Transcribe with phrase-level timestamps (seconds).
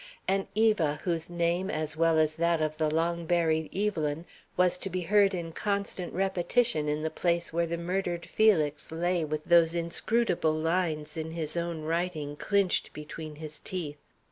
[0.27, 4.25] An Eva whose name, as well as that of the long buried Evelyn,
[4.57, 9.23] was to be heard in constant repetition in the place where the murdered Felix lay
[9.23, 13.99] with those inscrutable lines in his own writing, clinched between his teeth!